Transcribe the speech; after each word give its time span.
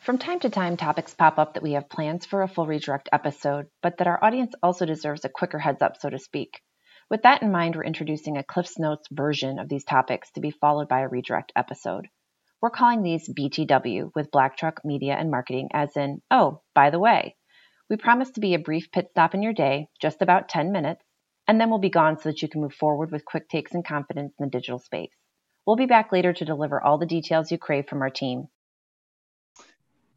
From 0.00 0.16
time 0.16 0.40
to 0.40 0.48
time, 0.48 0.78
topics 0.78 1.12
pop 1.12 1.38
up 1.38 1.52
that 1.52 1.62
we 1.62 1.72
have 1.72 1.90
plans 1.90 2.24
for 2.24 2.40
a 2.40 2.48
full 2.48 2.66
redirect 2.66 3.10
episode, 3.12 3.66
but 3.82 3.98
that 3.98 4.06
our 4.06 4.24
audience 4.24 4.54
also 4.62 4.86
deserves 4.86 5.26
a 5.26 5.28
quicker 5.28 5.58
heads 5.58 5.82
up, 5.82 6.00
so 6.00 6.08
to 6.08 6.18
speak. 6.18 6.62
With 7.10 7.24
that 7.24 7.42
in 7.42 7.52
mind, 7.52 7.76
we're 7.76 7.84
introducing 7.84 8.38
a 8.38 8.42
Cliff's 8.42 8.78
Notes 8.78 9.06
version 9.10 9.58
of 9.58 9.68
these 9.68 9.84
topics 9.84 10.30
to 10.32 10.40
be 10.40 10.52
followed 10.52 10.88
by 10.88 11.00
a 11.00 11.08
redirect 11.08 11.52
episode. 11.54 12.08
We're 12.62 12.70
calling 12.70 13.02
these 13.02 13.28
BTW 13.28 14.12
with 14.14 14.30
Black 14.30 14.56
Truck 14.56 14.80
Media 14.86 15.16
and 15.18 15.30
Marketing, 15.30 15.68
as 15.74 15.94
in, 15.98 16.22
oh, 16.30 16.62
by 16.74 16.88
the 16.88 16.98
way. 16.98 17.36
We 17.90 17.98
promise 17.98 18.30
to 18.30 18.40
be 18.40 18.54
a 18.54 18.58
brief 18.58 18.90
pit 18.90 19.08
stop 19.10 19.34
in 19.34 19.42
your 19.42 19.52
day, 19.52 19.88
just 20.00 20.22
about 20.22 20.48
10 20.48 20.72
minutes, 20.72 21.04
and 21.46 21.60
then 21.60 21.68
we'll 21.68 21.78
be 21.78 21.90
gone 21.90 22.16
so 22.18 22.30
that 22.30 22.40
you 22.40 22.48
can 22.48 22.62
move 22.62 22.72
forward 22.72 23.10
with 23.10 23.26
quick 23.26 23.50
takes 23.50 23.74
and 23.74 23.84
confidence 23.84 24.32
in 24.38 24.46
the 24.46 24.50
digital 24.50 24.78
space. 24.78 25.12
We'll 25.66 25.76
be 25.76 25.84
back 25.84 26.10
later 26.10 26.32
to 26.32 26.44
deliver 26.46 26.82
all 26.82 26.96
the 26.96 27.04
details 27.04 27.52
you 27.52 27.58
crave 27.58 27.86
from 27.86 28.00
our 28.00 28.08
team. 28.08 28.48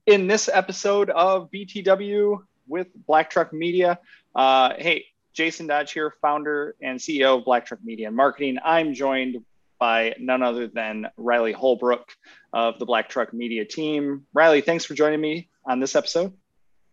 In 0.06 0.28
this 0.28 0.50
episode 0.52 1.10
of 1.12 1.50
BTW 1.50 2.40
with 2.68 2.88
Black 3.08 3.30
Truck 3.30 3.54
Media, 3.54 4.00
uh, 4.36 4.74
hey, 4.78 5.06
Jason 5.32 5.66
Dodge 5.68 5.94
here, 5.94 6.14
founder 6.22 6.76
and 6.82 7.00
CEO 7.00 7.38
of 7.38 7.46
Black 7.46 7.66
Truck 7.66 7.80
Media 7.86 8.08
and 8.08 8.16
Marketing. 8.16 8.58
I'm 8.66 8.94
joined 8.94 9.46
by 9.80 10.14
none 10.20 10.44
other 10.44 10.68
than 10.68 11.08
Riley 11.16 11.54
Holbrook 11.54 12.12
of 12.52 12.80
the 12.80 12.86
Black 12.86 13.08
Truck 13.08 13.34
Media 13.34 13.64
team. 13.64 14.26
Riley, 14.34 14.60
thanks 14.60 14.84
for 14.84 14.94
joining 14.94 15.22
me 15.22 15.48
on 15.66 15.80
this 15.80 15.96
episode. 15.96 16.34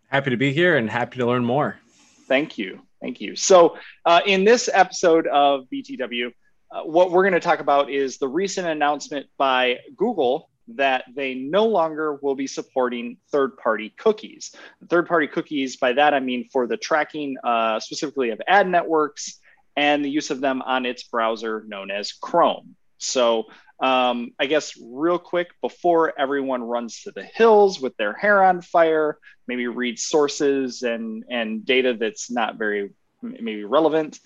Happy 0.06 0.30
to 0.30 0.36
be 0.36 0.52
here 0.52 0.76
and 0.76 0.88
happy 0.88 1.18
to 1.18 1.26
learn 1.26 1.44
more. 1.44 1.80
Thank 2.28 2.58
you. 2.58 2.80
Thank 3.00 3.20
you. 3.20 3.34
So, 3.34 3.76
uh, 4.06 4.20
in 4.24 4.44
this 4.44 4.70
episode 4.72 5.26
of 5.26 5.66
BTW, 5.72 6.32
uh, 6.70 6.82
what 6.82 7.10
we're 7.10 7.22
going 7.22 7.34
to 7.34 7.40
talk 7.40 7.58
about 7.58 7.90
is 7.90 8.18
the 8.18 8.28
recent 8.28 8.68
announcement 8.68 9.26
by 9.36 9.78
Google 9.96 10.49
that 10.76 11.04
they 11.14 11.34
no 11.34 11.66
longer 11.66 12.18
will 12.22 12.34
be 12.34 12.46
supporting 12.46 13.16
third 13.30 13.56
party 13.56 13.94
cookies. 13.96 14.54
Third 14.88 15.06
party 15.06 15.26
cookies, 15.26 15.76
by 15.76 15.92
that 15.94 16.14
I 16.14 16.20
mean 16.20 16.48
for 16.52 16.66
the 16.66 16.76
tracking 16.76 17.36
uh, 17.42 17.80
specifically 17.80 18.30
of 18.30 18.40
ad 18.46 18.68
networks 18.68 19.38
and 19.76 20.04
the 20.04 20.10
use 20.10 20.30
of 20.30 20.40
them 20.40 20.62
on 20.62 20.86
its 20.86 21.04
browser 21.04 21.64
known 21.66 21.90
as 21.90 22.12
Chrome. 22.12 22.76
So, 22.98 23.44
um, 23.80 24.32
I 24.38 24.46
guess, 24.46 24.74
real 24.82 25.18
quick, 25.18 25.48
before 25.62 26.12
everyone 26.18 26.62
runs 26.62 27.02
to 27.02 27.12
the 27.12 27.22
hills 27.22 27.80
with 27.80 27.96
their 27.96 28.12
hair 28.12 28.44
on 28.44 28.60
fire, 28.60 29.16
maybe 29.46 29.66
read 29.68 29.98
sources 29.98 30.82
and, 30.82 31.24
and 31.30 31.64
data 31.64 31.94
that's 31.98 32.30
not 32.30 32.56
very 32.56 32.90
maybe 33.22 33.64
relevant. 33.64 34.18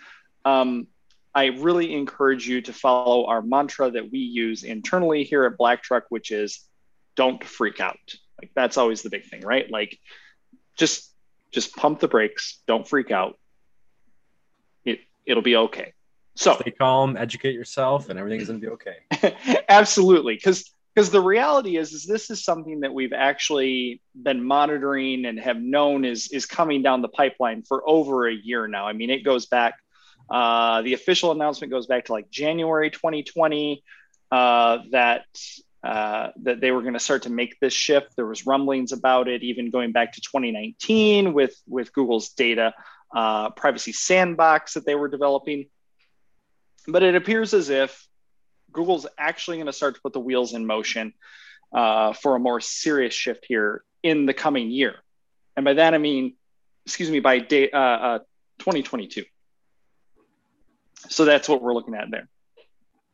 Um, 0.44 0.88
I 1.34 1.46
really 1.46 1.92
encourage 1.92 2.46
you 2.46 2.60
to 2.62 2.72
follow 2.72 3.26
our 3.26 3.42
mantra 3.42 3.90
that 3.90 4.10
we 4.10 4.18
use 4.18 4.62
internally 4.62 5.24
here 5.24 5.44
at 5.44 5.56
Black 5.56 5.82
Truck, 5.82 6.04
which 6.08 6.30
is 6.30 6.60
don't 7.16 7.42
freak 7.42 7.80
out. 7.80 7.98
Like 8.40 8.52
that's 8.54 8.76
always 8.76 9.02
the 9.02 9.10
big 9.10 9.24
thing, 9.24 9.40
right? 9.40 9.70
Like 9.70 9.98
just 10.76 11.12
just 11.50 11.74
pump 11.76 12.00
the 12.00 12.08
brakes, 12.08 12.60
don't 12.66 12.86
freak 12.86 13.10
out. 13.10 13.38
It 14.84 15.00
it'll 15.26 15.42
be 15.42 15.56
okay. 15.56 15.92
So 16.36 16.56
stay 16.60 16.72
calm, 16.72 17.16
educate 17.16 17.54
yourself, 17.54 18.10
and 18.10 18.18
everything's 18.18 18.48
gonna 18.48 18.58
be 18.58 18.68
okay. 18.68 19.62
Absolutely. 19.68 20.34
Because 20.34 20.72
because 20.94 21.10
the 21.10 21.20
reality 21.20 21.76
is 21.76 21.92
is 21.92 22.06
this 22.06 22.30
is 22.30 22.44
something 22.44 22.80
that 22.80 22.94
we've 22.94 23.12
actually 23.12 24.00
been 24.20 24.44
monitoring 24.44 25.24
and 25.26 25.38
have 25.40 25.60
known 25.60 26.04
is 26.04 26.28
is 26.28 26.46
coming 26.46 26.82
down 26.82 27.02
the 27.02 27.08
pipeline 27.08 27.62
for 27.62 27.88
over 27.88 28.28
a 28.28 28.34
year 28.34 28.68
now. 28.68 28.86
I 28.86 28.92
mean, 28.92 29.10
it 29.10 29.24
goes 29.24 29.46
back 29.46 29.74
uh, 30.30 30.82
the 30.82 30.94
official 30.94 31.32
announcement 31.32 31.72
goes 31.72 31.86
back 31.86 32.06
to 32.06 32.12
like 32.12 32.30
January 32.30 32.90
2020 32.90 33.82
uh, 34.30 34.78
that 34.90 35.26
uh, 35.82 36.30
that 36.42 36.60
they 36.60 36.70
were 36.70 36.80
going 36.80 36.94
to 36.94 37.00
start 37.00 37.22
to 37.22 37.30
make 37.30 37.60
this 37.60 37.74
shift. 37.74 38.16
There 38.16 38.24
was 38.24 38.46
rumblings 38.46 38.92
about 38.92 39.28
it, 39.28 39.42
even 39.42 39.70
going 39.70 39.92
back 39.92 40.14
to 40.14 40.20
2019 40.20 41.34
with 41.34 41.54
with 41.66 41.92
Google's 41.92 42.30
data 42.30 42.72
uh, 43.14 43.50
privacy 43.50 43.92
sandbox 43.92 44.74
that 44.74 44.86
they 44.86 44.94
were 44.94 45.08
developing. 45.08 45.66
But 46.88 47.02
it 47.02 47.14
appears 47.14 47.52
as 47.52 47.68
if 47.68 48.06
Google's 48.72 49.06
actually 49.18 49.58
going 49.58 49.66
to 49.66 49.72
start 49.72 49.94
to 49.96 50.00
put 50.00 50.14
the 50.14 50.20
wheels 50.20 50.54
in 50.54 50.66
motion 50.66 51.12
uh, 51.72 52.14
for 52.14 52.34
a 52.34 52.38
more 52.38 52.60
serious 52.60 53.12
shift 53.12 53.44
here 53.46 53.84
in 54.02 54.26
the 54.26 54.34
coming 54.34 54.70
year, 54.70 54.96
and 55.56 55.64
by 55.64 55.74
that 55.74 55.94
I 55.94 55.98
mean, 55.98 56.34
excuse 56.86 57.10
me, 57.10 57.20
by 57.20 57.38
day, 57.38 57.68
2022. 57.68 59.24
So 61.08 61.24
that's 61.24 61.48
what 61.48 61.62
we're 61.62 61.74
looking 61.74 61.94
at 61.94 62.10
there. 62.10 62.28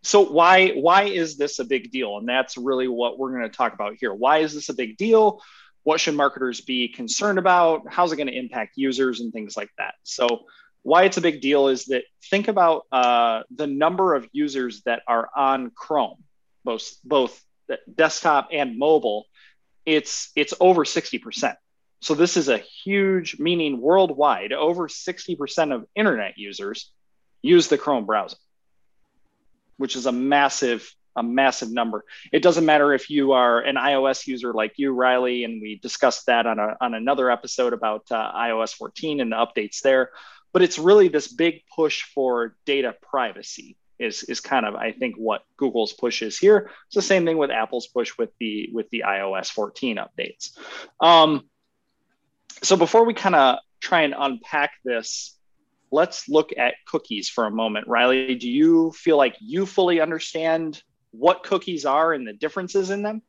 So 0.03 0.25
why 0.25 0.71
why 0.71 1.05
is 1.05 1.37
this 1.37 1.59
a 1.59 1.65
big 1.65 1.91
deal? 1.91 2.17
And 2.17 2.29
that's 2.29 2.57
really 2.57 2.89
what 2.89 3.19
we're 3.19 3.31
going 3.31 3.51
to 3.51 3.57
talk 3.57 3.75
about 3.75 3.97
here. 4.01 4.15
Why 4.15 4.39
is 4.39 4.55
this 4.55 4.69
a 4.69 4.75
big 4.75 4.97
deal? 4.97 5.43
What 5.83 6.01
should 6.01 6.15
marketers 6.15 6.61
be 6.61 6.89
concerned 6.89 7.39
about? 7.39 7.83
How's 7.89 8.13
it 8.13 8.17
going 8.17 8.27
to 8.29 8.37
impact 8.37 8.77
users 8.77 9.21
and 9.21 9.33
things 9.33 9.57
like 9.57 9.71
that? 9.79 9.95
So 10.03 10.47
why 10.83 11.05
it's 11.05 11.19
a 11.19 11.21
big 11.21 11.41
deal 11.41 11.69
is 11.69 11.87
that 11.87 12.05
think 12.31 12.49
about 12.49 12.87
uh, 12.91 13.43
the 13.55 13.67
number 13.67 14.15
of 14.15 14.27
users 14.33 14.83
that 14.83 15.03
are 15.07 15.29
on 15.37 15.71
Chrome, 15.75 16.25
both 16.65 16.97
both 17.05 17.43
desktop 17.95 18.49
and 18.53 18.79
mobile. 18.79 19.27
It's 19.85 20.31
it's 20.37 20.55
over 20.61 20.85
sixty 20.85 21.19
percent. 21.19 21.59
So 22.01 22.15
this 22.15 22.39
is 22.39 22.49
a 22.49 22.59
huge, 22.59 23.39
meaning 23.39 23.81
worldwide, 23.81 24.53
over 24.53 24.89
sixty 24.89 25.37
percent 25.37 25.73
of 25.73 25.85
internet 25.95 26.39
users 26.39 26.91
use 27.43 27.69
the 27.69 27.79
Chrome 27.79 28.07
browser, 28.07 28.37
which 29.77 29.97
is 29.97 30.07
a 30.07 30.13
massive, 30.13 30.93
a 31.17 31.23
massive 31.23 31.71
number. 31.71 32.05
It 32.33 32.43
doesn't 32.43 32.65
matter 32.65 32.93
if 32.93 33.11
you 33.11 33.33
are 33.33 33.61
an 33.61 33.77
iOS 33.77 34.27
user 34.27 34.53
like 34.53 34.75
you, 34.77 34.93
Riley, 34.93 35.45
and 35.45 35.61
we 35.61 35.77
discussed 35.77 36.27
that 36.27 36.47
on, 36.47 36.59
a, 36.59 36.77
on 36.81 36.95
another 36.95 37.31
episode 37.31 37.73
about 37.73 38.07
uh, 38.11 38.33
iOS 38.33 38.75
14 38.75 39.21
and 39.21 39.33
the 39.33 39.37
updates 39.37 39.81
there. 39.81 40.11
But 40.53 40.63
it's 40.63 40.79
really 40.79 41.09
this 41.09 41.29
big 41.29 41.63
push 41.75 42.03
for 42.15 42.57
data 42.65 42.95
privacy 43.03 43.77
is, 44.01 44.23
is 44.25 44.41
kind 44.41 44.67
of 44.67 44.75
I 44.75 44.93
think 44.93 45.17
what 45.17 45.43
Google's 45.57 45.93
push 45.93 46.23
is 46.23 46.39
here. 46.39 46.71
It's 46.87 46.97
the 46.97 47.03
same 47.03 47.25
thing 47.25 47.37
with 47.37 47.51
Apple's 47.51 47.87
push 47.87 48.17
with 48.19 48.31
the 48.41 48.71
with 48.73 48.89
the 48.91 49.05
iOS 49.07 49.51
14 49.51 49.99
updates. 49.99 50.59
Um, 50.99 51.49
so 52.63 52.77
before 52.77 53.05
we 53.05 53.15
kind 53.15 53.35
of 53.35 53.59
try 53.79 54.03
and 54.03 54.15
unpack 54.17 54.73
this 54.85 55.37
let's 55.91 56.29
look 56.29 56.51
at 56.57 56.75
cookies 56.87 57.29
for 57.29 57.47
a 57.47 57.51
moment. 57.51 57.87
Riley, 57.89 58.35
do 58.35 58.49
you 58.49 58.93
feel 58.93 59.17
like 59.17 59.37
you 59.41 59.67
fully 59.67 60.01
understand 60.01 60.83
what 61.11 61.43
cookies 61.43 61.85
are 61.85 62.13
and 62.13 62.27
the 62.27 62.33
differences 62.33 62.91
in 62.91 63.03
them? 63.03 63.23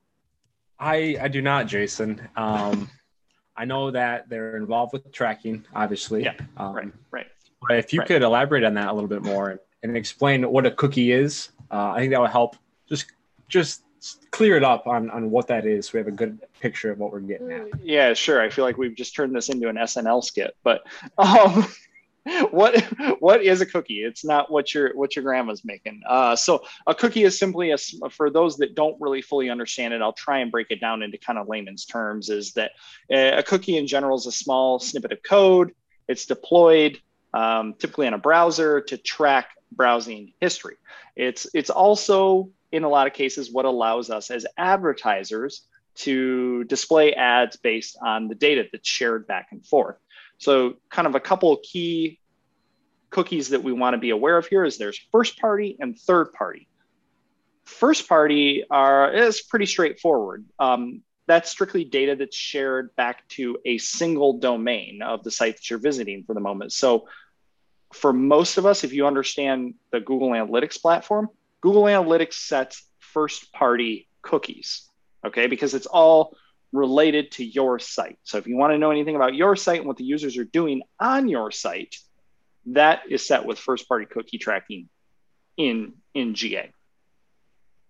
I, 0.80 1.18
I 1.22 1.28
do 1.28 1.42
not, 1.42 1.68
Jason. 1.68 2.28
Um, 2.36 2.90
I 3.56 3.66
know 3.66 3.92
that 3.92 4.30
they're 4.30 4.58
involved 4.58 4.94
with 4.94 5.12
tracking, 5.12 5.66
obviously. 5.76 6.24
Yeah, 6.24 6.34
um, 6.58 6.74
right, 6.74 6.92
right. 7.12 7.28
But 7.68 7.78
if 7.78 7.94
you 7.94 8.00
right. 8.00 8.08
could 8.08 8.22
elaborate 8.22 8.64
on 8.64 8.74
that 8.76 8.88
a 8.88 8.94
little 8.94 9.10
bit 9.10 9.22
more 9.22 9.60
and 9.84 9.96
explain 9.98 10.50
what 10.50 10.66
a 10.66 10.72
cookie 10.72 11.12
is, 11.12 11.50
uh, 11.70 11.92
I 11.92 12.00
think 12.00 12.12
that 12.12 12.22
would 12.22 12.32
help 12.32 12.56
just 12.90 13.12
just 13.50 13.84
clear 14.32 14.58
it 14.58 14.64
up 14.64 14.88
on, 14.88 15.10
on 15.12 15.30
what 15.30 15.48
that 15.48 15.66
is 15.66 15.86
so 15.86 15.92
we 15.94 16.00
have 16.00 16.08
a 16.08 16.12
good 16.12 16.40
picture 16.60 16.92
of 16.92 16.98
what 16.98 17.12
we're 17.12 17.20
getting 17.20 17.52
at. 17.52 17.68
Yeah, 17.84 18.14
sure. 18.14 18.42
I 18.42 18.50
feel 18.50 18.66
like 18.66 18.78
we've 18.78 18.96
just 18.96 19.16
turned 19.16 19.36
this 19.36 19.50
into 19.50 19.70
an 19.70 19.76
SNL 19.76 20.24
skit, 20.24 20.56
but 20.64 20.82
um, 21.18 21.68
what 22.52 22.80
what 23.20 23.44
is 23.44 23.62
a 23.62 23.66
cookie? 23.66 24.04
It's 24.04 24.24
not 24.24 24.52
what 24.52 24.74
your 24.74 24.96
what 24.96 25.16
your 25.16 25.24
grandma's 25.24 25.66
making. 25.66 26.02
Uh, 26.08 26.36
so 26.36 26.64
a 26.86 26.94
cookie 26.94 27.24
is 27.24 27.38
simply 27.38 27.72
a 27.72 27.78
for 28.12 28.30
those 28.30 28.58
that 28.58 28.76
don't 28.76 28.96
really 29.00 29.22
fully 29.22 29.50
understand 29.50 29.94
it 29.94 30.02
i'll 30.02 30.14
try 30.14 30.40
and 30.40 30.52
break 30.52 30.68
it 30.70 30.80
down 30.80 31.02
into 31.02 31.18
kind 31.18 31.40
of 31.40 31.48
layman's 31.48 31.86
terms 31.86 32.30
is 32.30 32.54
that 32.54 32.72
a 33.10 33.44
cookie 33.44 33.78
in 33.78 33.88
general 33.88 34.18
is 34.18 34.28
a 34.28 34.32
small 34.32 34.80
snippet 34.80 35.12
of 35.12 35.24
code. 35.24 35.74
It's 36.08 36.26
deployed 36.26 37.00
um, 37.34 37.74
typically 37.74 38.08
on 38.08 38.14
a 38.14 38.20
browser 38.20 38.82
to 38.82 38.98
track 38.98 39.50
browsing 39.72 40.34
history. 40.40 40.76
It's 41.16 41.48
it's 41.54 41.70
also 41.70 42.50
in 42.72 42.84
a 42.84 42.90
lot 42.90 43.08
of 43.08 43.14
cases 43.14 43.52
what 43.52 43.66
allows 43.66 44.10
us 44.10 44.30
as 44.30 44.46
advertisers 44.58 45.64
to 45.94 46.64
display 46.66 47.14
ads 47.14 47.58
based 47.58 47.98
on 48.02 48.28
the 48.28 48.36
data 48.36 48.66
that's 48.72 48.88
shared 48.88 49.28
back 49.28 49.48
and 49.52 49.66
forth 49.66 49.98
so, 50.42 50.74
kind 50.90 51.08
of 51.08 51.14
a 51.14 51.20
couple 51.20 51.54
of 51.54 51.62
key 51.62 52.20
cookies 53.12 53.50
that 53.50 53.64
we 53.64 53.72
want 53.72 53.94
to 53.94 54.00
be 54.00 54.10
aware 54.10 54.40
of 54.40 54.48
here 54.48 54.66
is 54.66 54.80
there's 54.80 55.00
first 55.12 55.40
party 55.40 55.78
and 55.80 56.00
third 56.00 56.34
party. 56.34 56.68
First 57.64 58.10
party 58.10 58.64
are 58.68 59.14
is 59.14 59.44
pretty 59.44 59.68
straightforward. 59.68 60.44
Um, 60.58 61.04
that's 61.28 61.52
strictly 61.52 61.84
data 61.84 62.16
that's 62.16 62.36
shared 62.36 62.96
back 62.96 63.28
to 63.30 63.60
a 63.66 63.78
single 63.78 64.40
domain 64.40 65.04
of 65.04 65.24
the 65.24 65.30
site 65.30 65.58
that 65.58 65.70
you're 65.70 65.78
visiting 65.78 66.24
for 66.24 66.34
the 66.34 66.40
moment. 66.40 66.74
So, 66.74 67.08
for 67.94 68.12
most 68.12 68.58
of 68.58 68.66
us, 68.66 68.84
if 68.84 68.94
you 68.94 69.06
understand 69.06 69.76
the 69.92 70.00
Google 70.00 70.30
Analytics 70.30 70.82
platform, 70.82 71.30
Google 71.62 71.84
Analytics 71.84 72.34
sets 72.34 72.84
first 72.98 73.54
party 73.54 74.08
cookies, 74.24 74.90
okay, 75.24 75.46
because 75.46 75.76
it's 75.76 75.86
all 75.86 76.36
related 76.72 77.32
to 77.32 77.46
your 77.46 77.80
site. 77.80 78.18
So 78.24 78.38
if 78.38 78.48
you 78.48 78.56
want 78.56 78.74
to 78.74 78.78
know 78.78 78.92
anything 78.92 79.16
about 79.16 79.36
your 79.36 79.56
site 79.56 79.80
and 79.80 79.88
what 79.88 79.98
the 79.98 80.04
users 80.04 80.38
are 80.38 80.46
doing 80.46 80.84
on 81.00 81.28
your 81.28 81.52
site, 81.52 81.98
that 82.68 83.02
is 83.10 83.26
set 83.26 83.46
with 83.46 83.60
first 83.60 83.88
party 83.88 84.06
cookie 84.06 84.38
tracking 84.38 84.88
in, 85.58 85.94
in 86.14 86.34
GA. 86.34 86.72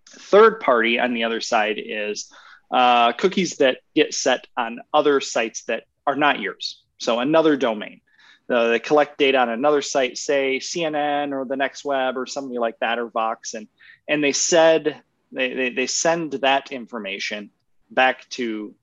Third 0.08 0.60
party 0.60 0.98
on 0.98 1.14
the 1.14 1.24
other 1.24 1.40
side 1.40 1.80
is 1.84 2.32
uh, 2.70 3.12
cookies 3.12 3.58
that 3.58 3.78
get 3.94 4.14
set 4.14 4.46
on 4.56 4.80
other 4.92 5.20
sites 5.20 5.64
that 5.64 5.84
are 6.06 6.16
not 6.16 6.40
yours. 6.40 6.82
So 6.98 7.20
another 7.20 7.56
domain. 7.56 8.00
Uh, 8.48 8.68
they 8.68 8.78
collect 8.78 9.18
data 9.18 9.38
on 9.38 9.48
another 9.48 9.82
site, 9.82 10.18
say 10.18 10.58
CNN 10.58 11.32
or 11.32 11.44
the 11.44 11.56
Next 11.56 11.84
Web 11.84 12.18
or 12.18 12.26
something 12.26 12.58
like 12.58 12.78
that, 12.80 12.98
or 12.98 13.08
Vox, 13.08 13.54
and 13.54 13.68
and 14.08 14.22
they 14.22 14.32
said 14.32 15.00
they, 15.30 15.54
they, 15.54 15.70
they 15.70 15.86
send 15.86 16.32
that 16.32 16.70
information 16.70 17.50
back 17.94 18.28
to 18.30 18.74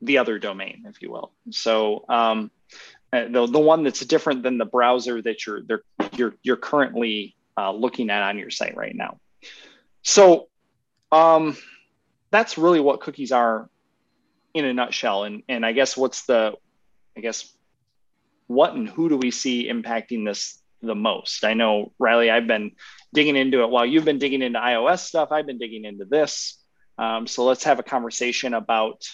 the 0.00 0.18
other 0.18 0.38
domain, 0.38 0.84
if 0.86 1.02
you 1.02 1.10
will. 1.10 1.32
So 1.50 2.04
um, 2.08 2.50
uh, 3.12 3.24
the, 3.24 3.46
the 3.46 3.58
one 3.58 3.82
that's 3.82 4.00
different 4.00 4.42
than 4.42 4.58
the 4.58 4.64
browser 4.64 5.20
that 5.22 5.46
you're 5.46 5.62
you're 6.14 6.34
you're 6.42 6.56
currently 6.56 7.36
uh, 7.56 7.72
looking 7.72 8.10
at 8.10 8.22
on 8.22 8.38
your 8.38 8.50
site 8.50 8.76
right 8.76 8.94
now. 8.94 9.18
So 10.02 10.48
um, 11.10 11.56
that's 12.30 12.58
really 12.58 12.80
what 12.80 13.00
cookies 13.00 13.32
are 13.32 13.68
in 14.54 14.64
a 14.64 14.74
nutshell. 14.74 15.24
And 15.24 15.42
and 15.48 15.64
I 15.64 15.72
guess 15.72 15.96
what's 15.96 16.26
the 16.26 16.54
I 17.16 17.20
guess 17.20 17.52
what 18.46 18.74
and 18.74 18.88
who 18.88 19.08
do 19.08 19.16
we 19.16 19.30
see 19.30 19.68
impacting 19.68 20.24
this 20.24 20.60
the 20.82 20.94
most? 20.94 21.44
I 21.44 21.54
know 21.54 21.92
Riley, 21.98 22.30
I've 22.30 22.46
been 22.46 22.72
digging 23.12 23.36
into 23.36 23.62
it 23.62 23.70
while 23.70 23.86
you've 23.86 24.04
been 24.04 24.18
digging 24.18 24.42
into 24.42 24.58
iOS 24.58 25.00
stuff. 25.00 25.32
I've 25.32 25.46
been 25.46 25.58
digging 25.58 25.84
into 25.84 26.04
this. 26.04 26.57
Um, 26.98 27.26
so 27.26 27.44
let's 27.44 27.64
have 27.64 27.78
a 27.78 27.82
conversation 27.82 28.54
about 28.54 29.08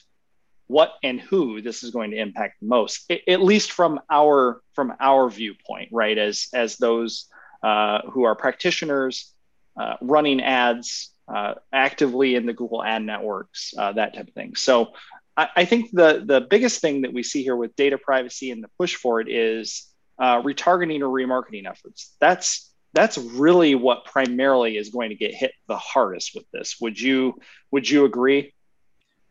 what 0.67 0.95
and 1.03 1.21
who 1.21 1.61
this 1.61 1.83
is 1.83 1.91
going 1.91 2.11
to 2.13 2.17
impact 2.17 2.63
most, 2.63 3.11
at 3.29 3.43
least 3.43 3.73
from 3.73 4.01
our 4.11 4.63
from 4.73 4.95
our 4.99 5.29
viewpoint, 5.29 5.91
right? 5.93 6.17
As 6.17 6.49
as 6.55 6.77
those 6.77 7.29
uh, 7.63 8.01
who 8.11 8.25
are 8.25 8.35
practitioners 8.35 9.33
uh, 9.79 9.97
running 10.01 10.41
ads 10.43 11.11
uh, 11.29 11.55
actively 11.73 12.35
in 12.35 12.47
the 12.47 12.53
Google 12.53 12.83
ad 12.83 13.03
networks, 13.03 13.75
uh, 13.77 13.93
that 13.93 14.15
type 14.15 14.29
of 14.29 14.35
thing. 14.35 14.55
So 14.55 14.93
I, 15.37 15.49
I, 15.57 15.65
think 15.65 15.91
the 15.91 16.23
the 16.25 16.41
biggest 16.41 16.81
thing 16.81 17.03
that 17.03 17.13
we 17.13 17.23
see 17.23 17.43
here 17.43 17.57
with 17.57 17.75
data 17.77 17.99
privacy 17.99 18.51
and 18.51 18.63
the 18.63 18.69
push 18.79 18.95
for 18.95 19.21
it 19.21 19.29
is 19.29 19.87
uh, 20.19 20.43
retargeting 20.43 21.01
or 21.01 21.09
remarketing 21.09 21.69
efforts. 21.69 22.15
That's 22.21 22.71
that's 22.95 23.19
really 23.19 23.75
what 23.75 24.05
primarily 24.05 24.77
is 24.77 24.89
going 24.89 25.11
to 25.11 25.17
get 25.17 25.35
hit 25.35 25.53
the 25.69 25.77
hardest 25.77 26.35
with 26.35 26.51
this. 26.53 26.77
Would 26.81 26.99
you 26.99 27.39
would 27.71 27.89
you 27.89 28.05
agree? 28.05 28.55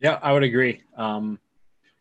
Yeah, 0.00 0.18
I 0.22 0.32
would 0.32 0.42
agree. 0.42 0.82
Um, 0.96 1.38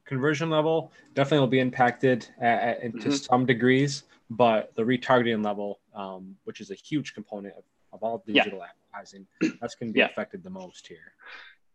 conversion 0.06 0.50
level 0.50 0.92
definitely 1.14 1.40
will 1.40 1.48
be 1.48 1.60
impacted 1.60 2.28
at, 2.40 2.62
at, 2.62 2.84
mm-hmm. 2.84 3.00
to 3.00 3.18
some 3.18 3.46
degrees, 3.46 4.04
but 4.30 4.74
the 4.76 4.84
retargeting 4.84 5.44
level, 5.44 5.80
um, 5.96 6.36
which 6.44 6.60
is 6.60 6.70
a 6.70 6.76
huge 6.76 7.14
component 7.14 7.56
of, 7.56 7.64
of 7.94 8.04
all 8.04 8.24
digital 8.28 8.60
yeah. 8.60 8.66
advertising, 8.94 9.26
that's 9.62 9.76
going 9.76 9.90
to 9.90 9.94
be 9.94 10.00
yeah. 10.00 10.08
affected 10.08 10.44
the 10.44 10.50
most 10.50 10.86
here. 10.88 11.14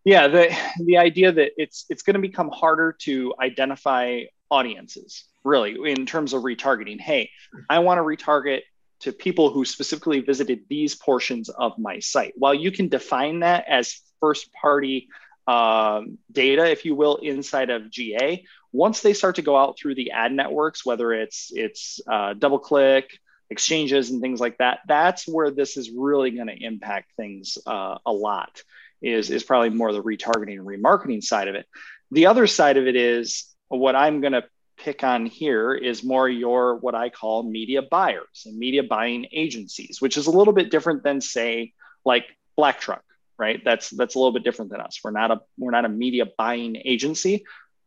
Yeah, 0.05 0.29
the 0.29 0.56
the 0.85 0.99
idea 0.99 1.32
that 1.32 1.52
it's 1.56 1.87
it's 1.88 2.02
going 2.02 2.14
to 2.14 2.20
become 2.20 2.50
harder 2.50 2.94
to 3.00 3.35
identify 3.40 4.23
audiences 4.50 5.25
really 5.44 5.76
in 5.90 6.06
terms 6.06 6.32
of 6.32 6.43
retargeting. 6.43 7.00
Hey, 7.00 7.31
I 7.69 7.79
want 7.81 7.99
to 7.99 8.02
retarget 8.02 8.61
to 9.00 9.12
people 9.12 9.50
who 9.50 9.65
specifically 9.65 10.21
visited 10.21 10.65
these 10.69 10.95
portions 10.95 11.49
of 11.49 11.79
my 11.79 11.99
site. 12.00 12.35
While 12.37 12.55
you 12.55 12.73
can 12.73 12.89
define 12.89 13.41
that 13.41 13.65
as 13.69 14.00
first 14.21 14.53
party 14.53 15.09
um, 15.47 16.19
data, 16.31 16.71
if 16.71 16.85
you 16.85 16.95
will, 16.95 17.17
inside 17.17 17.71
of 17.71 17.91
GA, 17.91 18.45
once 18.73 19.00
they 19.00 19.15
start 19.15 19.37
to 19.37 19.43
go 19.43 19.56
out 19.56 19.79
through 19.79 19.95
the 19.95 20.11
ad 20.11 20.33
networks, 20.33 20.85
whether 20.85 21.12
it's 21.12 21.50
it's 21.55 22.00
uh, 22.06 22.35
DoubleClick, 22.35 23.05
exchanges, 23.50 24.11
and 24.11 24.21
things 24.21 24.41
like 24.41 24.59
that, 24.59 24.81
that's 24.87 25.27
where 25.27 25.50
this 25.50 25.77
is 25.77 25.91
really 25.91 26.31
going 26.33 26.49
to 26.49 26.65
impact 26.65 27.12
things 27.17 27.56
uh, 27.67 27.97
a 28.05 28.12
lot. 28.12 28.62
Is 29.00 29.31
is 29.31 29.45
probably 29.45 29.71
more 29.71 29.93
the 29.93 30.03
retargeting 30.03 30.59
and 30.59 30.67
remarketing 30.67 31.23
side 31.23 31.49
of 31.49 31.55
it. 31.55 31.67
The 32.11 32.27
other 32.27 32.47
side 32.47 32.77
of 32.77 32.87
it 32.87 32.97
is 32.97 33.55
what 33.69 33.95
I'm 33.95 34.21
going 34.21 34.33
to 34.33 34.45
pick 34.78 35.02
on 35.04 35.26
here 35.26 35.75
is 35.75 36.04
more 36.04 36.28
your 36.28 36.76
what 36.76 36.94
I 36.94 37.10
call 37.10 37.42
media 37.42 37.82
buyers 37.82 38.44
and 38.46 38.58
media 38.58 38.82
buying 38.82 39.26
agencies, 39.32 40.00
which 40.00 40.16
is 40.16 40.26
a 40.26 40.30
little 40.30 40.52
bit 40.52 40.70
different 40.70 41.02
than 41.02 41.20
say 41.20 41.72
like 42.04 42.25
Black 42.56 42.80
Truck, 42.80 43.02
right? 43.38 43.60
That's 43.64 43.90
that's 43.90 44.14
a 44.14 44.19
little 44.19 44.32
bit 44.32 44.44
different 44.44 44.70
than 44.70 44.80
us. 44.80 45.00
We're 45.02 45.10
not 45.10 45.30
a 45.30 45.40
we're 45.56 45.70
not 45.70 45.84
a 45.84 45.88
media 45.88 46.26
buying 46.36 46.76
agency, 46.84 47.44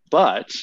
but 0.09 0.53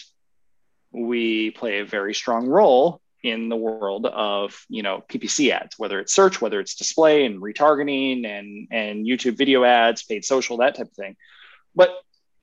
we 0.92 1.50
play 1.50 1.80
a 1.80 1.84
very 1.84 2.14
strong 2.14 2.46
role 2.46 3.00
in 3.22 3.48
the 3.48 3.56
world 3.56 4.06
of 4.06 4.64
you 4.69 4.82
know 4.82 5.02
PPC 5.08 5.50
ads, 5.50 5.78
whether 5.78 5.98
it's 6.00 6.14
search, 6.14 6.40
whether 6.40 6.60
it's 6.60 6.75
display 6.75 7.25
and 7.25 7.42
retargeting 7.42 8.26
and 8.26 8.69
and 8.70 9.06
YouTube 9.06 9.36
video 9.36 9.64
ads, 9.64 10.02
paid 10.02 10.25
social, 10.25 10.58
that 10.58 10.76
type 10.76 10.86
of 10.86 10.92
thing. 10.92 11.16
But 11.75 11.90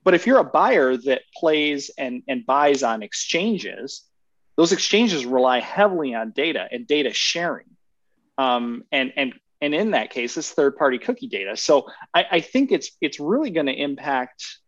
but 0.05 0.13
if 0.13 0.25
you're 0.25 0.37
a 0.39 0.45
buyer 0.45 0.95
that 0.95 1.23
plays 1.35 1.89
and, 1.97 2.23
and 2.27 2.45
buys 2.45 2.83
on 2.83 3.03
exchanges, 3.03 4.05
those 4.55 4.71
exchanges 4.71 5.25
rely 5.25 5.59
heavily 5.59 6.13
on 6.13 6.31
data 6.31 6.67
and 6.71 6.87
data 6.87 7.11
sharing. 7.11 7.65
Um, 8.37 8.83
and, 8.91 9.11
and, 9.17 9.33
and 9.61 9.73
in 9.73 9.91
that 9.91 10.11
case, 10.11 10.37
it's 10.37 10.51
third 10.51 10.77
party 10.77 10.99
cookie 10.99 11.27
data. 11.27 11.57
So 11.57 11.87
I, 12.13 12.25
I 12.31 12.39
think 12.39 12.71
it's, 12.71 12.91
it's 13.01 13.19
really 13.19 13.49
going 13.49 13.65
to 13.65 13.73
impact 13.73 14.59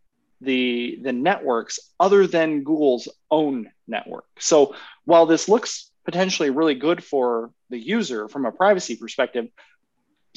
the, 0.41 0.99
the 1.03 1.13
networks 1.13 1.79
other 1.99 2.25
than 2.25 2.63
Google's 2.63 3.07
own 3.29 3.69
network. 3.87 4.25
So 4.39 4.75
while 5.05 5.27
this 5.27 5.47
looks 5.47 5.91
potentially 6.03 6.49
really 6.49 6.75
good 6.75 7.03
for 7.03 7.51
the 7.69 7.77
user 7.77 8.27
from 8.27 8.45
a 8.45 8.51
privacy 8.51 8.95
perspective, 8.95 9.47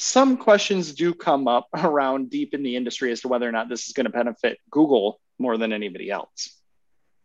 some 0.00 0.36
questions 0.36 0.94
do 0.94 1.14
come 1.14 1.48
up 1.48 1.68
around 1.74 2.30
deep 2.30 2.54
in 2.54 2.62
the 2.62 2.76
industry 2.76 3.12
as 3.12 3.20
to 3.20 3.28
whether 3.28 3.48
or 3.48 3.52
not 3.52 3.68
this 3.68 3.86
is 3.86 3.92
going 3.92 4.06
to 4.06 4.10
benefit 4.10 4.58
Google 4.70 5.20
more 5.38 5.56
than 5.56 5.72
anybody 5.72 6.10
else. 6.10 6.56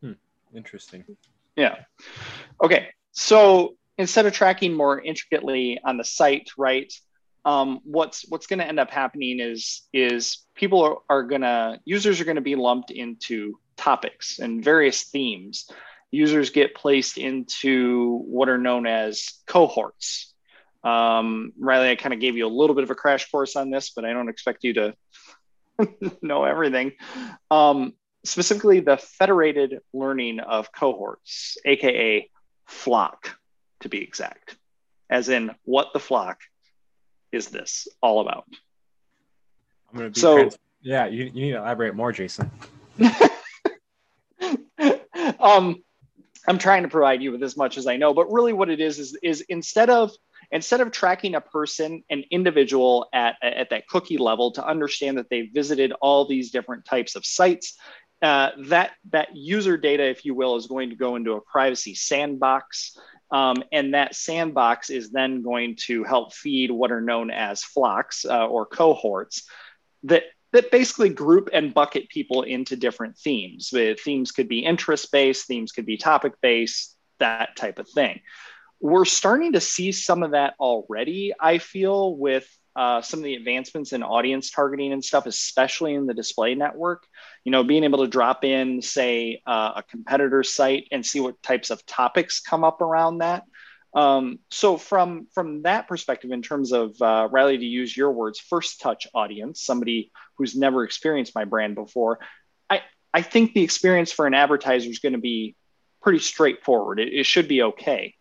Hmm. 0.01 0.13
Interesting. 0.53 1.05
Yeah. 1.55 1.77
Okay. 2.61 2.89
So 3.11 3.75
instead 3.97 4.25
of 4.25 4.33
tracking 4.33 4.73
more 4.73 4.99
intricately 4.99 5.79
on 5.83 5.97
the 5.97 6.03
site, 6.03 6.49
right? 6.57 6.91
Um, 7.45 7.79
what's 7.83 8.25
what's 8.29 8.47
going 8.47 8.59
to 8.59 8.67
end 8.67 8.79
up 8.79 8.89
happening 8.89 9.39
is 9.39 9.83
is 9.93 10.45
people 10.55 10.81
are, 10.81 10.97
are 11.09 11.23
going 11.23 11.41
to 11.41 11.79
users 11.85 12.19
are 12.19 12.25
going 12.25 12.35
to 12.35 12.41
be 12.41 12.55
lumped 12.55 12.89
into 12.89 13.59
topics 13.77 14.39
and 14.39 14.63
various 14.63 15.03
themes. 15.03 15.69
Users 16.11 16.49
get 16.49 16.75
placed 16.75 17.17
into 17.17 18.19
what 18.25 18.49
are 18.49 18.57
known 18.57 18.87
as 18.87 19.33
cohorts, 19.45 20.33
um, 20.85 21.51
Riley, 21.59 21.89
I 21.89 21.95
kind 21.95 22.13
of 22.13 22.19
gave 22.19 22.37
you 22.37 22.45
a 22.45 22.47
little 22.47 22.75
bit 22.75 22.83
of 22.83 22.91
a 22.91 22.95
crash 22.95 23.29
course 23.31 23.55
on 23.55 23.71
this, 23.71 23.91
but 23.95 24.05
I 24.05 24.13
don't 24.13 24.29
expect 24.29 24.63
you 24.63 24.73
to 24.73 24.93
know 26.21 26.43
everything. 26.43 26.93
Um, 27.49 27.93
specifically, 28.23 28.81
the 28.81 28.97
federated 28.97 29.79
learning 29.93 30.39
of 30.39 30.71
cohorts, 30.71 31.57
aka 31.65 32.29
FLoC, 32.69 33.15
to 33.81 33.89
be 33.89 34.01
exact, 34.01 34.57
as 35.09 35.27
in 35.29 35.51
what 35.63 35.91
the 35.91 35.99
flock 35.99 36.39
is 37.31 37.47
this 37.47 37.87
all 38.01 38.21
about? 38.21 38.45
I'm 39.91 39.97
going 39.97 40.11
to 40.11 40.15
be 40.15 40.21
so. 40.21 40.37
Trans- 40.37 40.57
yeah, 40.81 41.07
you, 41.07 41.25
you 41.25 41.31
need 41.31 41.51
to 41.53 41.57
elaborate 41.57 41.95
more, 41.95 42.11
Jason. 42.11 42.51
um, 45.39 45.83
I'm 46.47 46.59
trying 46.59 46.83
to 46.83 46.89
provide 46.89 47.23
you 47.23 47.31
with 47.31 47.41
as 47.41 47.57
much 47.57 47.79
as 47.79 47.87
I 47.87 47.97
know, 47.97 48.13
but 48.13 48.31
really 48.31 48.53
what 48.53 48.69
it 48.69 48.79
is 48.79 48.99
is, 48.99 49.17
is 49.23 49.41
instead 49.49 49.89
of 49.89 50.11
instead 50.51 50.81
of 50.81 50.91
tracking 50.91 51.35
a 51.35 51.41
person, 51.41 52.03
an 52.09 52.23
individual 52.31 53.07
at, 53.13 53.35
at 53.41 53.69
that 53.69 53.87
cookie 53.87 54.17
level 54.17 54.51
to 54.51 54.65
understand 54.65 55.17
that 55.17 55.29
they 55.29 55.43
visited 55.43 55.93
all 56.01 56.25
these 56.25 56.51
different 56.51 56.85
types 56.85 57.15
of 57.15 57.25
sites, 57.25 57.77
uh, 58.21 58.51
that, 58.65 58.91
that 59.11 59.35
user 59.35 59.77
data, 59.77 60.03
if 60.03 60.25
you 60.25 60.33
will, 60.33 60.55
is 60.55 60.67
going 60.67 60.89
to 60.89 60.95
go 60.95 61.15
into 61.15 61.33
a 61.33 61.41
privacy 61.41 61.95
sandbox. 61.95 62.97
Um, 63.31 63.63
and 63.71 63.93
that 63.93 64.15
sandbox 64.15 64.89
is 64.89 65.11
then 65.11 65.41
going 65.41 65.77
to 65.87 66.03
help 66.03 66.33
feed 66.33 66.71
what 66.71 66.91
are 66.91 67.01
known 67.01 67.31
as 67.31 67.63
FLoCs 67.63 68.29
uh, 68.29 68.47
or 68.47 68.65
cohorts 68.65 69.47
that 70.03 70.23
that 70.53 70.71
basically 70.71 71.09
group 71.09 71.49
and 71.51 71.73
bucket 71.73 72.07
people 72.07 72.43
into 72.43 72.77
different 72.77 73.17
themes. 73.17 73.69
The 73.71 73.99
themes 74.01 74.31
could 74.31 74.47
be 74.47 74.59
interest 74.59 75.11
based, 75.11 75.47
themes 75.47 75.73
could 75.73 75.85
be 75.85 75.97
topic 75.97 76.33
based, 76.41 76.95
that 77.19 77.57
type 77.57 77.79
of 77.79 77.89
thing 77.89 78.21
we're 78.79 79.05
starting 79.05 79.53
to 79.53 79.61
see 79.61 79.91
some 79.91 80.23
of 80.23 80.31
that 80.31 80.55
already, 80.59 81.33
I 81.39 81.57
feel, 81.57 82.15
with 82.15 82.47
uh, 82.75 83.01
some 83.01 83.19
of 83.19 83.23
the 83.23 83.35
advancements 83.35 83.93
in 83.93 84.03
audience 84.03 84.51
targeting 84.51 84.91
and 84.91 85.03
stuff, 85.03 85.25
especially 85.25 85.93
in 85.93 86.07
the 86.07 86.13
display 86.13 86.55
network. 86.55 87.05
You 87.45 87.51
know, 87.51 87.63
being 87.63 87.83
able 87.83 87.99
to 87.99 88.07
drop 88.07 88.43
in, 88.43 88.81
say, 88.81 89.41
uh, 89.47 89.73
a 89.77 89.83
competitor 89.83 90.43
site 90.43 90.87
and 90.91 91.05
see 91.05 91.19
what 91.19 91.41
types 91.41 91.69
of 91.69 91.85
topics 91.85 92.41
come 92.41 92.63
up 92.63 92.81
around 92.81 93.19
that. 93.19 93.43
Um, 93.93 94.39
so 94.51 94.75
from 94.75 95.27
from 95.33 95.61
that 95.61 95.87
perspective, 95.87 96.31
in 96.31 96.41
terms 96.41 96.73
of 96.73 97.01
uh, 97.01 97.29
Riley, 97.31 97.57
to 97.57 97.65
use 97.65 97.95
your 97.95 98.11
words, 98.11 98.39
first 98.39 98.81
touch 98.81 99.07
audience, 99.13 99.61
somebody 99.61 100.11
who's 100.37 100.53
never 100.53 100.83
experienced 100.83 101.33
my 101.33 101.45
brand 101.45 101.75
before, 101.75 102.19
I 102.69 102.81
I 103.13 103.21
think 103.21 103.53
the 103.53 103.63
experience 103.63 104.11
for 104.11 104.27
an 104.27 104.33
advertiser 104.33 104.89
is 104.89 104.99
going 104.99 105.13
to 105.13 105.19
be 105.19 105.55
pretty 106.01 106.19
straightforward. 106.19 106.99
It, 106.99 107.13
it 107.13 107.25
should 107.25 107.47
be 107.47 107.63
okay. 107.63 108.15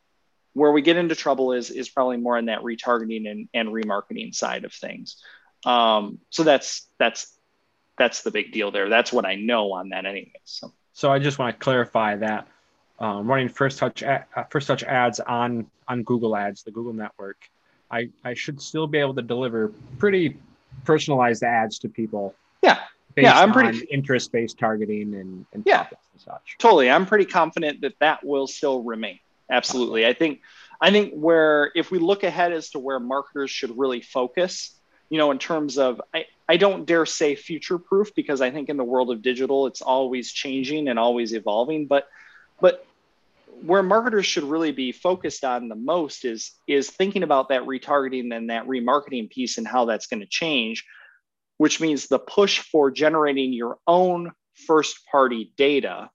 Where 0.55 0.73
we 0.73 0.83
get 0.83 0.97
into 0.97 1.15
trouble 1.15 1.53
is 1.53 1.71
is 1.71 1.89
probably 1.89 2.17
more 2.17 2.37
on 2.39 2.47
that 2.47 2.61
retargeting 2.63 3.31
and, 3.31 3.49
and 3.53 3.69
remarketing 3.69 4.35
side 4.35 4.65
of 4.65 4.73
things. 4.73 5.23
Um, 5.67 6.19
so 6.31 6.43
that's 6.43 6.87
that's 6.99 7.37
that's 7.99 8.23
the 8.23 8.31
big 8.31 8.53
deal 8.53 8.71
there. 8.71 8.89
That's 8.89 9.13
what 9.13 9.25
I 9.27 9.37
know 9.37 9.73
on 9.73 9.91
that 9.91 10.07
anyway. 10.07 10.33
So, 10.45 10.73
so 10.93 11.11
I 11.13 11.19
just 11.19 11.39
want 11.39 11.59
to 11.59 11.63
clarify 11.63 12.17
that 12.17 12.49
um, 12.99 13.27
running 13.27 13.49
first 13.49 13.79
touch 13.79 14.03
ad, 14.03 14.25
uh, 14.37 14.45
first 14.51 14.67
touch 14.67 14.83
ads 14.85 15.21
on 15.21 15.67
on 15.89 16.03
Google 16.03 16.37
Ads, 16.37 16.63
the 16.63 16.71
Google 16.71 16.93
network, 16.93 17.37
I 17.91 18.11
I 18.25 18.35
should 18.35 18.61
still 18.61 18.87
be 18.87 18.99
able 18.99 19.15
to 19.15 19.23
deliver 19.23 19.73
pretty 19.99 20.37
personalized 20.85 21.43
ads 21.43 21.79
to 21.81 21.89
people. 21.89 22.35
Yeah. 22.63 22.81
yeah, 23.17 23.39
I'm 23.39 23.53
pretty 23.53 23.85
interest 23.91 24.33
based 24.33 24.59
targeting 24.59 25.15
and, 25.15 25.47
and 25.53 25.63
yeah, 25.67 25.87
and 25.91 26.21
such. 26.21 26.57
Totally, 26.59 26.91
I'm 26.91 27.07
pretty 27.07 27.27
confident 27.27 27.83
that 27.83 27.95
that 28.01 28.25
will 28.25 28.47
still 28.47 28.83
remain. 28.83 29.19
Absolutely, 29.51 30.07
I 30.07 30.15
think 30.15 30.41
I 30.81 30.91
think 30.91 31.15
where 31.15 31.71
if 31.75 31.91
we 31.91 31.99
look 31.99 32.25
ahead 32.25 32.53
as 32.53 32.71
to 32.71 32.79
where 32.79 32.99
marketers 32.99 33.51
should 33.51 33.77
really 33.79 34.01
focus, 34.01 34.79
you 35.09 35.19
know, 35.19 35.31
in 35.31 35.39
terms 35.39 35.79
of 35.79 36.01
I, 36.15 36.27
I 36.49 36.57
don't 36.57 36.87
dare 36.87 37.07
say 37.07 37.35
future 37.37 37.79
proof 37.79 38.15
because 38.15 38.41
I 38.41 38.51
think 38.51 38.69
in 38.69 38.77
the 38.77 38.85
world 38.85 39.11
of 39.11 39.23
digital 39.23 39.67
it's 39.67 39.83
always 39.83 40.33
changing 40.33 40.89
and 40.89 40.99
always 40.99 41.33
evolving, 41.33 41.87
but 41.87 42.09
but 42.61 42.87
where 43.65 43.83
marketers 43.83 44.27
should 44.27 44.45
really 44.45 44.73
be 44.73 44.93
focused 44.93 45.45
on 45.45 45.69
the 45.69 45.77
most 45.77 46.25
is 46.25 46.53
is 46.67 46.91
thinking 46.91 47.23
about 47.23 47.51
that 47.51 47.63
retargeting 47.63 48.35
and 48.35 48.51
that 48.51 48.67
remarketing 48.67 49.31
piece 49.31 49.59
and 49.59 49.67
how 49.67 49.85
that's 49.85 50.07
going 50.07 50.21
to 50.21 50.27
change 50.27 50.85
which 51.57 51.81
means 51.81 52.07
the 52.07 52.19
push 52.19 52.59
for 52.61 52.91
generating 52.91 53.53
your 53.53 53.79
own 53.87 54.33
first 54.67 55.07
party 55.07 55.53
data 55.57 56.11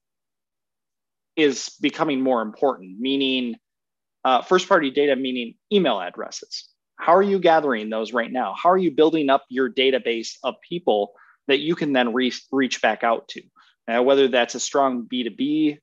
is 1.40 1.70
becoming 1.80 2.20
more 2.20 2.42
important 2.42 2.98
meaning 2.98 3.56
uh, 4.24 4.42
first 4.42 4.68
party 4.68 4.90
data 4.90 5.16
meaning 5.16 5.54
email 5.72 6.00
addresses. 6.00 6.68
How 6.96 7.14
are 7.14 7.22
you 7.22 7.38
gathering 7.38 7.88
those 7.88 8.12
right 8.12 8.30
now? 8.30 8.54
How 8.62 8.70
are 8.70 8.78
you 8.78 8.90
building 8.90 9.30
up 9.30 9.44
your 9.48 9.70
database 9.70 10.34
of 10.44 10.56
people 10.68 11.12
that 11.48 11.60
you 11.60 11.74
can 11.74 11.94
then 11.94 12.12
re- 12.12 12.32
reach 12.52 12.82
back 12.82 13.02
out 13.02 13.28
to? 13.28 13.42
Uh, 13.88 14.02
whether 14.02 14.28
that's 14.28 14.54
a 14.54 14.60
strong 14.60 15.08
b2b 15.10 15.78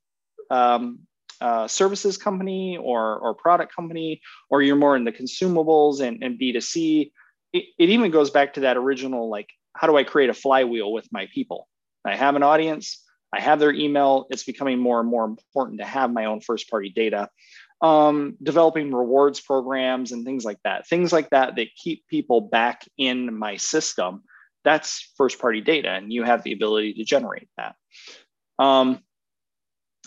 um, 0.51 0.99
uh, 1.41 1.67
services 1.67 2.17
company 2.17 2.77
or, 2.77 3.17
or 3.19 3.33
product 3.35 3.75
company, 3.75 4.21
or 4.49 4.61
you're 4.61 4.75
more 4.75 4.95
in 4.95 5.03
the 5.03 5.11
consumables 5.11 6.01
and, 6.01 6.23
and 6.23 6.39
B2C, 6.39 7.11
it, 7.53 7.65
it 7.77 7.89
even 7.89 8.11
goes 8.11 8.31
back 8.31 8.53
to 8.53 8.61
that 8.61 8.77
original 8.77 9.29
like, 9.29 9.49
how 9.73 9.87
do 9.87 9.95
I 9.95 10.03
create 10.03 10.29
a 10.29 10.33
flywheel 10.33 10.91
with 10.91 11.07
my 11.11 11.27
people? 11.33 11.67
I 12.03 12.15
have 12.15 12.35
an 12.35 12.43
audience, 12.43 13.03
I 13.33 13.41
have 13.41 13.59
their 13.59 13.73
email. 13.73 14.27
It's 14.29 14.43
becoming 14.43 14.79
more 14.79 14.99
and 14.99 15.09
more 15.09 15.25
important 15.25 15.79
to 15.79 15.85
have 15.85 16.11
my 16.11 16.25
own 16.25 16.41
first 16.41 16.69
party 16.69 16.89
data. 16.89 17.29
Um, 17.79 18.37
developing 18.41 18.91
rewards 18.91 19.39
programs 19.39 20.11
and 20.11 20.25
things 20.25 20.43
like 20.43 20.57
that, 20.63 20.87
things 20.87 21.13
like 21.13 21.29
that 21.29 21.57
that 21.57 21.75
keep 21.75 22.07
people 22.07 22.41
back 22.41 22.87
in 22.97 23.37
my 23.37 23.57
system. 23.57 24.23
That's 24.63 25.13
first 25.15 25.39
party 25.39 25.61
data, 25.61 25.91
and 25.91 26.11
you 26.11 26.23
have 26.23 26.43
the 26.43 26.53
ability 26.53 26.93
to 26.95 27.03
generate 27.03 27.49
that. 27.57 27.75
Um, 28.57 28.99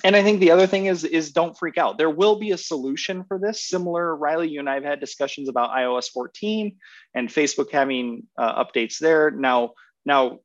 and 0.02 0.16
I 0.16 0.22
think 0.22 0.40
the 0.40 0.50
other 0.50 0.66
thing 0.66 0.86
is 0.86 1.04
is 1.04 1.30
don't 1.30 1.56
freak 1.56 1.78
out. 1.78 1.98
There 1.98 2.10
will 2.10 2.36
be 2.36 2.52
a 2.52 2.58
solution 2.58 3.24
for 3.24 3.38
this. 3.38 3.68
Similar, 3.68 4.16
Riley, 4.16 4.48
you 4.48 4.60
and 4.60 4.68
I 4.68 4.74
have 4.74 4.84
had 4.84 5.00
discussions 5.00 5.48
about 5.48 5.70
iOS 5.70 6.10
14 6.10 6.76
and 7.14 7.28
Facebook 7.28 7.70
having 7.70 8.26
uh, 8.38 8.64
updates 8.64 8.98
there. 8.98 9.30
Now, 9.30 9.74
now 10.04 10.40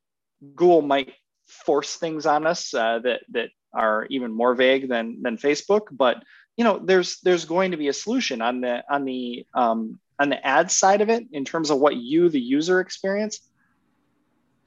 Google 0.54 0.82
might 0.82 1.12
force 1.46 1.96
things 1.96 2.26
on 2.26 2.46
us 2.46 2.74
uh, 2.74 2.98
that 3.00 3.20
that 3.30 3.50
are 3.72 4.06
even 4.10 4.32
more 4.32 4.54
vague 4.54 4.88
than 4.88 5.22
than 5.22 5.36
Facebook. 5.36 5.82
But 5.90 6.22
you 6.56 6.64
know, 6.64 6.78
there's 6.82 7.20
there's 7.20 7.44
going 7.44 7.72
to 7.72 7.76
be 7.76 7.88
a 7.88 7.92
solution 7.92 8.42
on 8.42 8.60
the 8.60 8.82
on 8.88 9.04
the 9.04 9.46
um, 9.54 9.98
on 10.18 10.28
the 10.28 10.46
ad 10.46 10.70
side 10.70 11.00
of 11.00 11.10
it 11.10 11.24
in 11.32 11.44
terms 11.44 11.70
of 11.70 11.78
what 11.78 11.96
you, 11.96 12.28
the 12.28 12.40
user, 12.40 12.80
experience. 12.80 13.40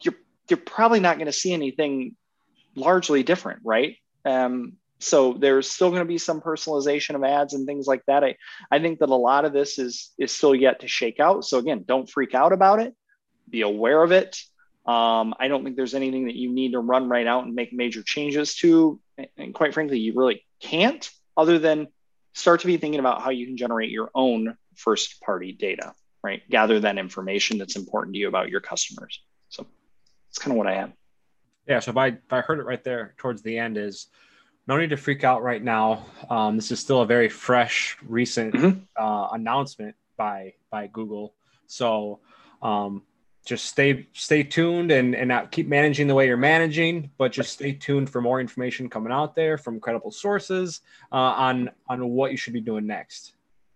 You're 0.01 0.15
you're 0.50 0.57
probably 0.57 1.00
not 1.00 1.17
going 1.17 1.27
to 1.27 1.33
see 1.33 1.53
anything 1.53 2.15
largely 2.75 3.24
different, 3.24 3.62
right? 3.63 3.98
Um, 4.25 4.74
so 5.00 5.33
there's 5.33 5.71
still 5.71 5.89
going 5.89 6.01
to 6.01 6.05
be 6.05 6.17
some 6.17 6.41
personalization 6.41 7.15
of 7.15 7.24
ads 7.24 7.53
and 7.53 7.65
things 7.65 7.88
like 7.88 8.03
that. 8.07 8.24
I, 8.24 8.36
I 8.69 8.79
think 8.79 9.00
that 9.00 9.09
a 9.09 9.15
lot 9.15 9.45
of 9.45 9.53
this 9.53 9.79
is 9.79 10.12
is 10.19 10.31
still 10.31 10.53
yet 10.53 10.81
to 10.81 10.88
shake 10.88 11.19
out. 11.19 11.45
So 11.45 11.57
again, 11.57 11.86
don't 11.88 12.09
freak 12.09 12.36
out 12.36 12.53
about 12.53 12.79
it. 12.79 12.93
Be 13.50 13.62
aware 13.62 14.03
of 14.03 14.12
it. 14.12 14.38
Um, 14.86 15.36
I 15.39 15.48
don't 15.48 15.63
think 15.63 15.75
there's 15.75 15.93
anything 15.93 16.25
that 16.25 16.36
you 16.36 16.51
need 16.51 16.71
to 16.71 16.79
run 16.79 17.09
right 17.09 17.27
out 17.27 17.45
and 17.45 17.53
make 17.53 17.74
major 17.74 18.01
changes 18.01 18.55
to. 18.55 19.00
And 19.38 19.53
quite 19.53 19.74
frankly, 19.74 20.00
you 20.00 20.13
really 20.15 20.45
can't, 20.62 21.09
other 21.38 21.59
than 21.59 21.88
start 22.33 22.62
to 22.62 22.67
be 22.67 22.77
thinking 22.77 23.00
about 23.00 23.21
how 23.21 23.29
you 23.29 23.45
can 23.45 23.57
generate 23.57 23.91
your 23.91 24.09
own 24.15 24.55
first 24.75 25.21
party 25.21 25.51
data, 25.51 25.93
right? 26.24 26.41
Gather 26.50 26.79
that 26.79 26.98
information 26.98 27.57
that's 27.57 27.75
important 27.75 28.13
to 28.15 28.19
you 28.19 28.27
about 28.27 28.50
your 28.50 28.62
customers. 28.62 29.21
So 29.50 29.65
that's 30.27 30.39
kind 30.39 30.53
of 30.53 30.57
what 30.57 30.67
I 30.67 30.75
have. 30.75 30.93
Yeah. 31.67 31.79
So 31.79 31.91
if 31.91 31.98
I 31.98 32.07
if 32.07 32.31
I 32.31 32.41
heard 32.41 32.59
it 32.59 32.65
right 32.65 32.83
there 32.83 33.13
towards 33.17 33.41
the 33.43 33.57
end 33.57 33.77
is 33.77 34.07
no 34.67 34.77
need 34.77 34.91
to 34.91 34.98
freak 34.98 35.24
out 35.24 35.41
right 35.41 35.63
now. 35.63 36.05
Um, 36.29 36.55
this 36.55 36.71
is 36.71 36.79
still 36.79 37.01
a 37.01 37.05
very 37.05 37.27
fresh, 37.27 37.98
recent 38.03 38.53
mm-hmm. 38.53 38.79
uh, 38.95 39.29
announcement 39.31 39.95
by 40.15 40.53
by 40.69 40.88
Google. 40.88 41.33
So 41.65 42.19
um, 42.62 43.03
just 43.46 43.65
stay 43.65 44.08
stay 44.13 44.43
tuned 44.43 44.91
and 44.91 45.15
and 45.15 45.51
keep 45.51 45.67
managing 45.67 46.08
the 46.08 46.15
way 46.15 46.27
you're 46.27 46.38
managing, 46.38 47.10
but 47.17 47.31
just 47.31 47.53
stay 47.53 47.72
tuned 47.72 48.10
for 48.10 48.22
more 48.22 48.39
information 48.39 48.89
coming 48.89 49.12
out 49.12 49.36
there 49.36 49.58
from 49.58 49.79
credible 49.79 50.12
sources 50.12 50.81
uh, 51.12 51.15
on 51.15 51.69
on 51.88 52.10
what 52.10 52.31
you 52.31 52.38
should 52.38 52.53
be 52.53 52.62
doing 52.62 52.86
next. 52.86 53.34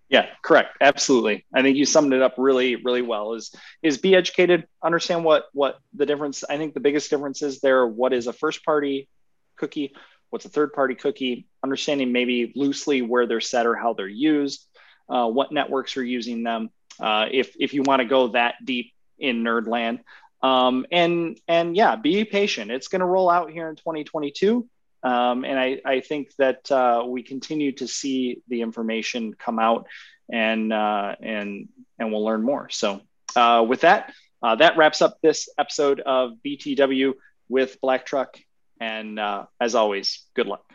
Yeah, 0.10 0.28
correct. 0.44 0.78
Absolutely. 0.80 1.44
I 1.56 1.64
think 1.64 1.76
you 1.76 1.86
summed 1.86 2.14
it 2.14 2.22
up 2.22 2.36
really, 2.38 2.76
really 2.76 3.02
well. 3.02 3.34
Is 3.34 3.56
is 3.82 3.98
be 3.98 4.16
educated, 4.16 4.68
understand 4.84 5.24
what 5.24 5.46
what 5.54 5.80
the 5.94 6.06
difference. 6.06 6.44
I 6.48 6.58
think 6.58 6.74
the 6.74 6.80
biggest 6.80 7.10
difference 7.10 7.42
is 7.42 7.62
there. 7.62 7.88
What 7.88 8.14
is 8.14 8.28
a 8.28 8.34
first 8.34 8.64
party 8.64 9.08
cookie? 9.56 9.96
What's 10.30 10.46
a 10.46 10.50
third 10.50 10.74
party 10.74 10.96
cookie? 10.96 11.48
Understanding 11.64 12.12
maybe 12.12 12.54
loosely 12.56 13.02
where 13.02 13.26
they're 13.26 13.42
set 13.42 13.66
or 13.66 13.76
how 13.76 13.94
they're 13.94 14.08
used. 14.08 14.68
Uh, 15.10 15.28
what 15.28 15.52
networks 15.52 15.98
are 15.98 16.04
using 16.04 16.44
them. 16.44 16.70
Uh, 17.00 17.26
if 17.32 17.56
if 17.60 17.74
you 17.74 17.82
want 17.82 18.02
to 18.02 18.06
go 18.06 18.28
that 18.30 18.56
deep 18.64 18.94
in 19.24 19.44
Nerdland, 19.44 20.02
um, 20.44 20.86
and 20.92 21.40
and 21.48 21.76
yeah, 21.76 21.96
be 21.96 22.26
patient. 22.26 22.70
It's 22.70 22.90
going 22.90 23.00
to 23.00 23.06
roll 23.06 23.30
out 23.30 23.50
here 23.50 23.70
in 23.70 23.76
2022. 23.76 24.68
Um, 25.04 25.44
and 25.44 25.60
I, 25.60 25.82
I 25.84 26.00
think 26.00 26.34
that 26.38 26.72
uh, 26.72 27.04
we 27.06 27.24
continue 27.24 27.74
to 27.74 27.88
see 27.88 28.42
the 28.48 28.62
information 28.62 29.34
come 29.34 29.60
out 29.60 29.88
and, 30.32 30.72
uh, 30.72 31.16
and, 31.22 31.68
and 32.00 32.12
we'll 32.12 32.24
learn 32.24 32.42
more. 32.42 32.70
So 32.70 33.02
uh, 33.36 33.66
with 33.68 33.82
that, 33.82 34.14
uh, 34.42 34.56
that 34.56 34.78
wraps 34.78 35.02
up 35.02 35.18
this 35.22 35.50
episode 35.58 36.00
of 36.00 36.32
BTW 36.46 37.14
with 37.50 37.82
Black 37.82 38.06
Truck. 38.06 38.40
And 38.80 39.20
uh, 39.20 39.46
as 39.60 39.76
always, 39.76 40.24
good 40.36 40.48
luck. 40.48 40.73